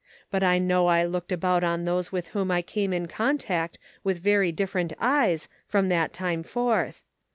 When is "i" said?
0.41-0.57, 0.87-1.03, 2.49-2.63